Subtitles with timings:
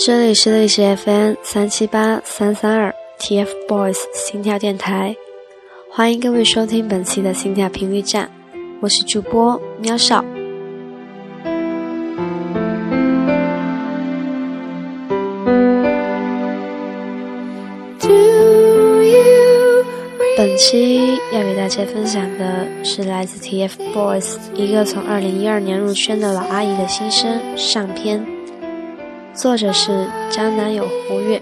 [0.00, 5.16] 这里是历史 FM 三七八三三二 TFBOYS 心跳电台，
[5.90, 8.30] 欢迎各位收听本期的心跳频率站，
[8.80, 10.24] 我是主播喵少。
[20.36, 28.24] 本期要给大家分享的是来自 TFBOYS 一个从二零一二年入圈的老阿姨的心声上篇，
[29.38, 31.40] 作者是张男友胡月。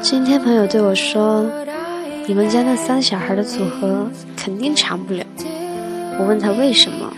[0.00, 1.44] 今天朋友对我说
[2.24, 5.24] ：“你们家那三小孩的组合肯定长不了。”
[6.20, 7.12] 我问他为什么。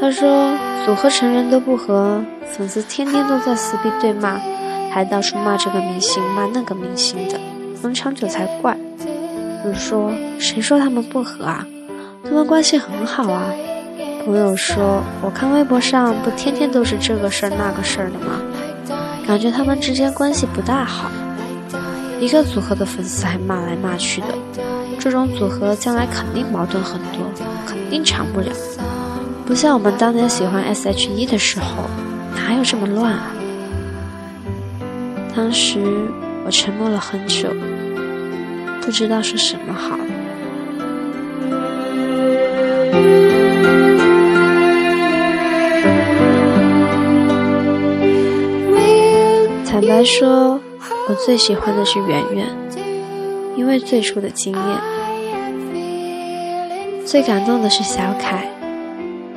[0.00, 0.52] 他说
[0.86, 4.40] ：“组合成员都不和，粉丝天天都在撕逼对骂，
[4.88, 7.40] 还到处骂这个明星骂那个明星的，
[7.82, 8.76] 能长久才怪。”
[9.64, 11.66] 我说：“谁说他们不和啊？
[12.24, 13.44] 他们关系很好啊。”
[14.24, 18.40] 朋友说：“我看微博上不天天都是这个事儿那个事儿的吗？
[19.26, 21.10] 感觉他们之间关系不大好。
[22.20, 24.28] 一个组合的粉丝还骂来骂去的，
[24.98, 27.30] 这种组合将来肯定矛盾很多，
[27.66, 28.50] 肯定长不了。”
[29.44, 31.84] 不像我们当年喜欢 S.H.E 的时候，
[32.34, 33.32] 哪有这么乱啊？
[35.34, 35.80] 当时
[36.44, 37.48] 我沉默了很久，
[38.84, 39.96] 不知道说什么好。
[49.64, 50.60] 坦白说，
[51.08, 52.46] 我最喜欢的是圆圆，
[53.56, 54.62] 因为最初的经验。
[57.06, 58.46] 最感动的是小凯。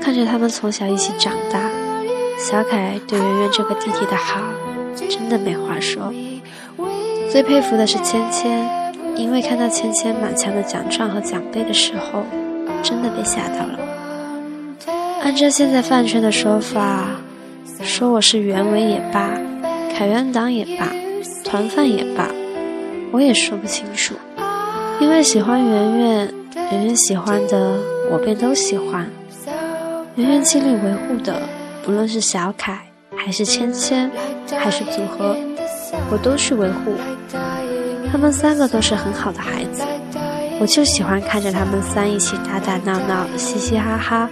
[0.00, 1.70] 看着他们从小一起长大，
[2.38, 4.40] 小凯对圆圆这个弟弟的好，
[5.08, 6.12] 真的没话说。
[7.30, 8.68] 最佩服的是芊芊，
[9.16, 12.22] 因为看到芊芊满墙的奖状和奖杯的时候，
[12.82, 13.78] 真的被吓到了。
[15.22, 17.08] 按照现在饭圈的说法，
[17.82, 19.30] 说我是原委也罢，
[19.96, 20.92] 凯源党也罢，
[21.42, 22.28] 团饭也罢，
[23.10, 24.14] 我也说不清楚。
[25.00, 26.34] 因为喜欢圆圆，
[26.72, 27.78] 圆圆喜欢的，
[28.10, 29.06] 我便都喜欢。
[30.14, 31.42] 圆圆尽力维护的，
[31.82, 32.78] 不论是小凯，
[33.16, 34.10] 还是芊芊，
[34.58, 35.36] 还是组合，
[36.10, 36.94] 我都去维护。
[38.10, 39.82] 他们三个都是很好的孩子，
[40.60, 44.28] 我就喜欢看着他们三一起打打闹闹、嘻嘻哈哈，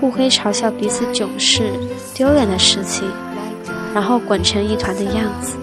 [0.00, 1.72] 互黑嘲笑彼此囧事、
[2.14, 3.08] 丢脸的事情，
[3.94, 5.56] 然后滚成一团的样子。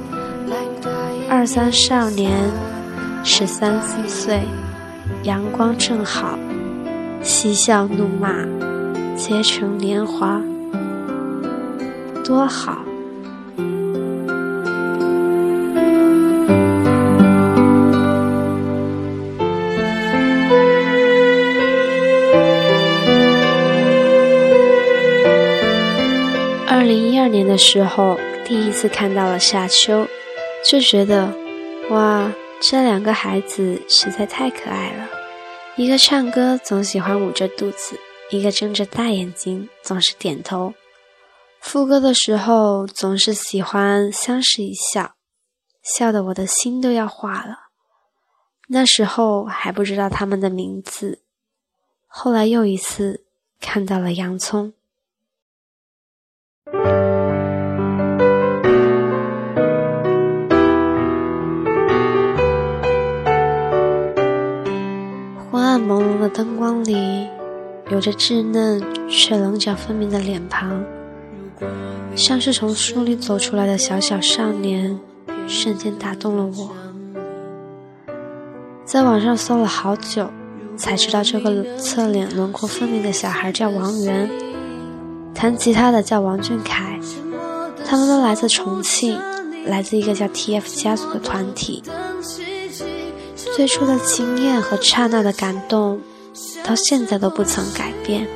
[1.30, 2.32] 二三少年，
[3.24, 4.42] 十三四岁，
[5.24, 6.38] 阳光正好，
[7.22, 8.46] 嬉笑怒骂。
[9.18, 10.40] 结成年华，
[12.24, 12.87] 多好！
[27.58, 30.08] 时候，第一次看到了夏秋，
[30.64, 31.34] 就觉得，
[31.90, 32.32] 哇，
[32.62, 35.10] 这两个孩子实在太可爱了。
[35.76, 38.00] 一个唱歌总喜欢捂着肚子。
[38.30, 40.74] 一个睁着大眼睛，总是点头；
[41.62, 45.14] 副歌的时候，总是喜欢相视一笑，
[45.82, 47.56] 笑得我的心都要化了。
[48.68, 51.22] 那时候还不知道他们的名字，
[52.06, 53.24] 后来又一次
[53.62, 54.74] 看到了洋葱。
[66.38, 67.28] 灯光里。
[67.90, 70.84] 有着稚嫩却棱角分明的脸庞，
[72.16, 75.00] 像是从书里走出来的小小少年，
[75.48, 76.70] 瞬间打动了我。
[78.84, 80.30] 在网上搜了好久，
[80.76, 84.30] 才知道这个侧脸轮廓分明的小孩叫王源，
[85.34, 87.00] 弹吉他的叫王俊凯，
[87.86, 89.18] 他们都来自重庆，
[89.66, 91.82] 来自一个叫 TF 家族的团体。
[93.56, 96.02] 最初的惊艳和刹那的感动。
[96.68, 98.28] 到现在都不曾改变，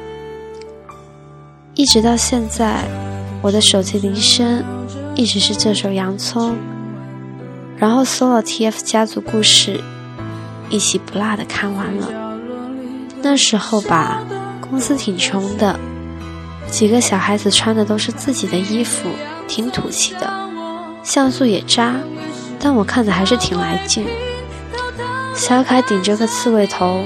[1.76, 2.88] 一直到现在，
[3.42, 4.64] 我的手机铃声
[5.16, 6.52] 一直是这首《洋葱》，
[7.76, 9.82] 然后搜了 TF 家族故事，
[10.70, 12.08] 一起不落的看完了。
[13.22, 14.24] 那时候吧，
[14.62, 15.78] 公司挺穷的，
[16.70, 19.10] 几个小孩子穿的都是自己的衣服，
[19.46, 20.32] 挺土气的，
[21.04, 21.96] 像素也渣，
[22.62, 24.08] 但我看的还是挺来劲。
[25.36, 27.04] 小凯顶着个刺猬头。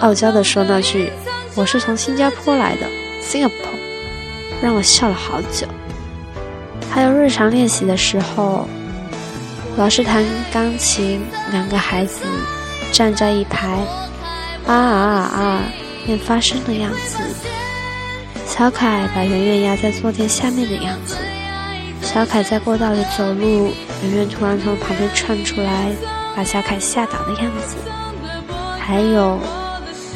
[0.00, 1.12] 傲娇地说那句
[1.56, 2.86] ：“我是从新加坡来的
[3.22, 3.50] ，Singapore”，
[4.62, 5.66] 让我笑了好久。
[6.90, 8.68] 还有日常练习的时候，
[9.76, 12.20] 老师弹钢琴，两个孩子
[12.92, 13.68] 站在一排，
[14.66, 15.62] 啊啊啊啊，
[16.06, 17.18] 念发声的样子。
[18.46, 21.16] 小凯把圆圆压在坐垫下面的样子。
[22.02, 23.72] 小凯在过道里走路，
[24.02, 25.90] 圆圆突然从旁边窜出来，
[26.36, 27.76] 把小凯吓倒的样子。
[28.80, 29.38] 还有，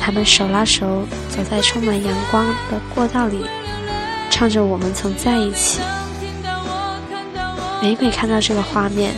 [0.04, 3.46] 他们手拉手走在充满阳光的过道里，
[4.28, 5.80] 唱着《我们曾在一起》。
[7.80, 9.14] 每每看到这个画面，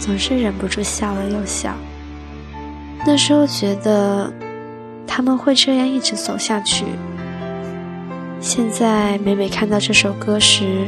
[0.00, 1.74] 总是忍不住笑了又笑。
[3.06, 4.32] 那时候觉得
[5.06, 6.86] 他们会这样一直走下去。
[8.40, 10.86] 现在每每看到这首歌时，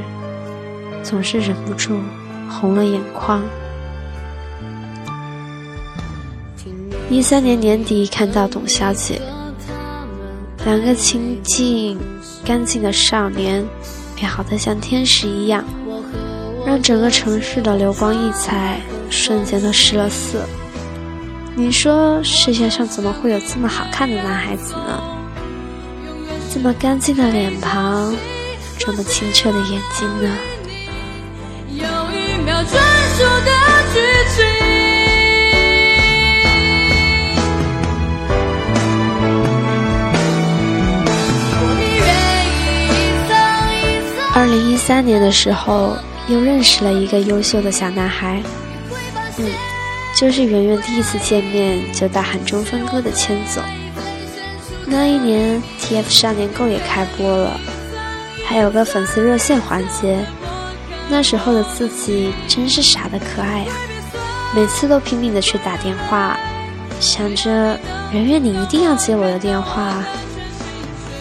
[1.02, 2.00] 总是忍不住
[2.48, 3.42] 红了眼眶。
[7.10, 9.20] 一三年年底看到董小姐，
[10.64, 11.98] 两个清净、
[12.44, 13.64] 干净的少年，
[14.16, 15.62] 美好的像天使一样，
[16.66, 18.80] 让整个城市的流光溢彩
[19.10, 20.40] 瞬间都失了色。
[21.54, 25.02] 你说世界上怎么会有这么好看的男孩子呢？
[26.52, 28.14] 这么干净的脸庞，
[28.78, 30.36] 这么清澈的眼睛呢？
[31.80, 32.94] 二零一
[44.94, 45.96] 三年的时候，
[46.29, 48.41] 又认识了一个优秀的小男孩，
[49.38, 49.44] 嗯，
[50.17, 53.61] 就是圆圆第一次见面就大喊中分哥的千总。
[54.87, 57.58] 那一年，TF 少年购也开播了，
[58.46, 60.25] 还有个粉丝热线环节。
[61.08, 63.73] 那时候的自己真是傻的可爱呀，
[64.55, 66.38] 每次都拼命的去打电话，
[67.00, 67.76] 想着
[68.12, 70.05] 圆圆你一定要接我的电话。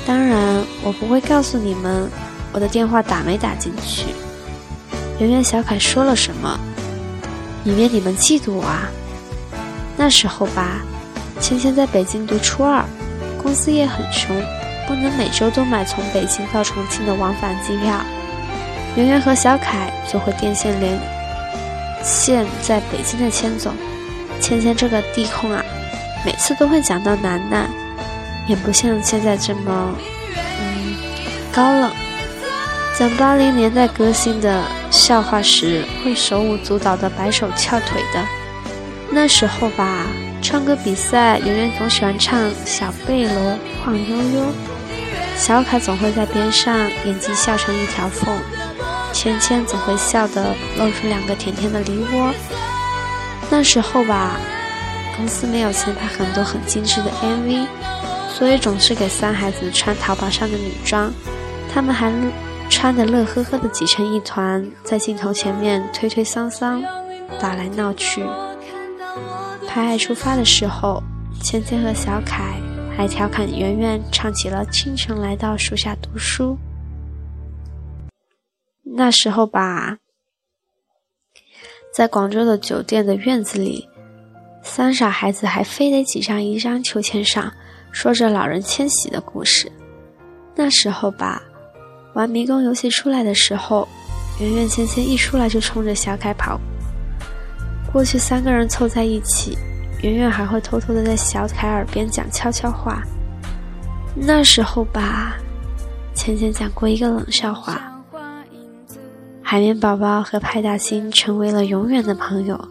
[0.05, 2.07] 当然，我不会告诉你们
[2.53, 4.05] 我的电话打没打进去。
[5.19, 6.59] 圆圆小凯说了什么，
[7.63, 8.87] 以免你们嫉妒我啊。
[9.97, 10.81] 那时候吧，
[11.41, 12.85] 芊芊在北京读初二。
[13.41, 14.33] 公司也很穷，
[14.87, 17.99] 不能每周都买从北京到重庆的往返机票。
[18.95, 20.97] 圆圆和小凯就会电线连
[22.01, 23.73] 线在北京的千总。
[24.39, 25.61] 芊芊这个地控啊，
[26.25, 27.69] 每次都会讲到楠楠，
[28.47, 29.93] 也不像现在这么
[30.61, 30.95] 嗯
[31.51, 31.91] 高冷。
[32.97, 38.23] 讲八零年代歌星的笑话时，会手舞足蹈的摆手翘腿的。
[39.09, 40.05] 那时候吧。
[40.45, 44.41] 唱歌比赛，圆圆总喜欢唱《小背篓晃悠悠》，
[45.37, 48.37] 小凯总会在边上眼睛笑成一条缝，
[49.13, 52.33] 芊芊总会笑得露出两个甜甜的梨窝。
[53.49, 54.35] 那时候吧，
[55.15, 57.65] 公司没有钱拍很多很精致的 MV，
[58.37, 61.09] 所以总是给三孩子穿淘宝上的女装，
[61.73, 62.11] 他们还
[62.73, 66.83] 穿得乐呵呵的挤成一团，在镜头前面推推搡搡，
[67.39, 68.25] 打来闹去。
[69.67, 71.01] 拍爱出发的时候，
[71.41, 72.59] 芊芊和小凯
[72.97, 76.57] 还调侃圆圆唱起了《清晨来到树下读书》。
[78.81, 79.99] 那时候吧，
[81.95, 83.87] 在广州的酒店的院子里，
[84.61, 87.53] 三傻孩子还非得挤上一张秋千上，
[87.91, 89.71] 说着老人迁徙的故事。
[90.55, 91.41] 那时候吧，
[92.13, 93.87] 玩迷宫游戏出来的时候，
[94.39, 96.59] 圆圆、芊芊一出来就冲着小凯跑。
[97.91, 99.57] 过去三个人凑在一起，
[100.01, 103.01] 圆圆还会偷偷的在小凯耳边讲悄悄话。
[104.15, 105.37] 那时候吧，
[106.13, 107.81] 芊芊讲过一个冷笑话：
[109.41, 112.69] 海绵宝宝和派大星成为了永远的朋友。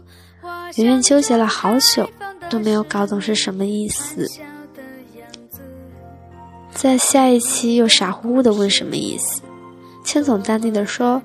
[0.77, 2.09] 圆圆纠结了好久，
[2.49, 4.27] 都没有搞懂是什么意思。
[6.83, 9.41] 在下一期又傻乎乎的问什么意思，
[10.05, 11.23] 千总淡定的说。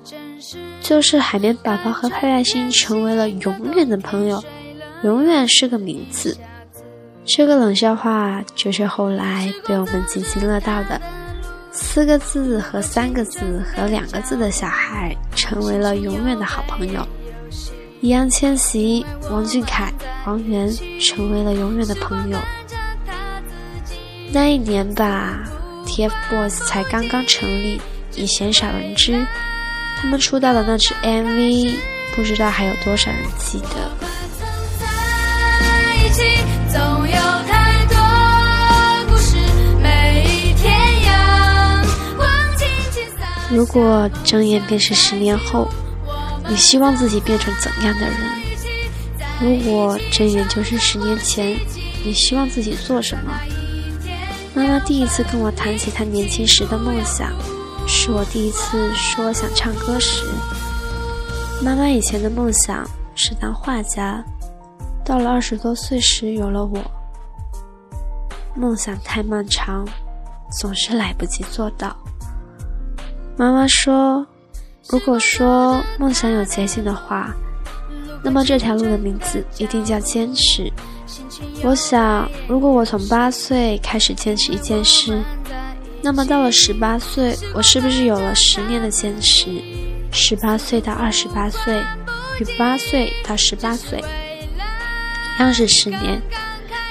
[0.79, 4.41] 就是海绵宝宝和派大星成为了永远的朋友，
[5.01, 6.37] 永远是个名字。
[7.25, 11.01] 这个冷笑话就是后来被我们津津乐道的，
[11.71, 17.03] 四个字和三个字和两个字的小孩成为了永远的好朋友。
[17.99, 19.91] 易烊千玺、王俊凯、
[20.27, 20.71] 王源
[21.01, 22.37] 成为了永远的朋友。
[24.37, 25.39] 那一年吧
[25.87, 27.81] ，TFBOYS 才刚刚成立，
[28.15, 29.25] 以鲜少人知。
[29.99, 31.73] 他们出道的那支 MV，
[32.15, 33.67] 不知道还有多少人记得。
[43.49, 45.67] 如果睁眼便是十年后，
[46.47, 48.15] 你希望自己变成怎样的人？
[49.41, 51.57] 如果睁眼就是十年前，
[52.05, 53.33] 你希望自己做什么？
[54.57, 57.31] 妈妈第一次跟我谈起她年轻时的梦想。
[57.85, 60.25] 是我第一次说想唱歌时，
[61.63, 62.83] 妈妈以前的梦想
[63.13, 64.21] 是当画家，
[65.05, 66.79] 到了二十多岁时有了我。
[68.55, 69.85] 梦想太漫长，
[70.59, 71.95] 总是来不及做到。
[73.37, 74.25] 妈妈说
[74.89, 77.31] ：“如果说梦想有捷径的话，
[78.23, 80.73] 那么这条路的名字一定叫坚持。”
[81.63, 85.21] 我想，如果我从八岁开始坚持一件事，
[86.01, 89.61] 那么到了十八岁，我是不是有了十年的坚持？
[90.11, 91.81] 十八岁到二十八岁，
[92.39, 94.03] 与八岁到十八岁，
[95.37, 96.21] 一样是十年。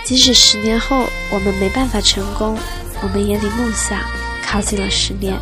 [0.05, 2.57] 即使十年后我们没办法成功，
[3.03, 3.99] 我们也离梦想
[4.43, 5.37] 靠近了十年。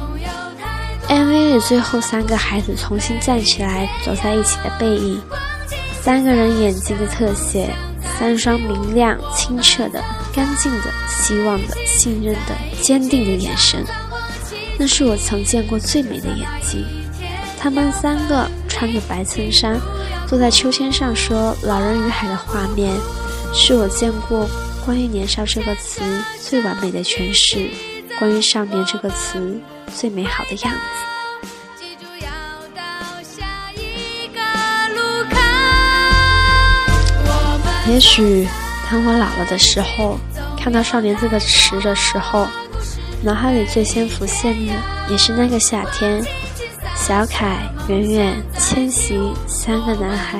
[1.08, 5.20] MV 里最后三个孩子重新站起来走在一起的背影，
[6.00, 7.68] 三个人眼睛的特写，
[8.18, 13.84] 三双明亮清澈的、干净的、希望的、信任的、坚定的眼神，
[14.78, 16.84] 那是我曾见过最美的眼睛。
[17.58, 19.80] 他们三个穿着白衬衫，
[20.26, 22.92] 坐在秋千上说《老人与海》的画面。
[23.56, 24.48] 是我见过
[24.84, 26.00] 关于年少这个词
[26.40, 27.70] 最完美的诠释，
[28.18, 29.60] 关于少年这个词
[29.94, 31.13] 最美好的样子。
[37.86, 38.48] 也许
[38.90, 40.18] 当我老了的时候，
[40.58, 42.46] 看到“少年”这个词的时候，
[43.22, 44.72] 脑海里最先浮现的
[45.10, 46.24] 也是那个夏天，
[46.96, 50.38] 小凯、圆圆、千玺三个男孩。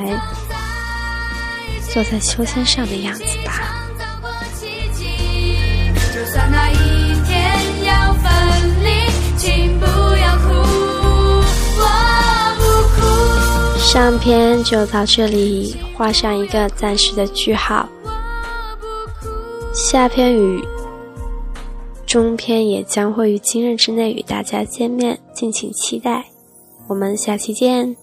[1.93, 3.53] 坐在秋千上的样子吧。
[6.13, 8.33] 就算那一天要分
[8.83, 8.89] 离，
[9.37, 9.87] 请不
[13.95, 17.89] 上篇就到这里，画上一个暂时的句号。
[19.73, 20.61] 下篇与
[22.05, 26.25] 中篇也将会于今日之内与大家见面，敬请期待。
[26.89, 27.97] 我们下期见。